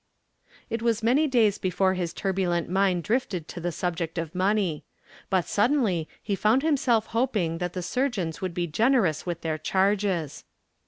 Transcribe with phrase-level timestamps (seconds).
[0.71, 4.83] It was many days before his turbulent mind drifted to the subject of money,
[5.29, 10.43] but suddenly he found himself hoping that the surgeons would be generous with their charges.